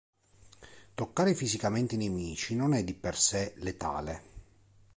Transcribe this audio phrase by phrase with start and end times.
[0.95, 4.23] Toccare fisicamente i nemici non è di per sé letale.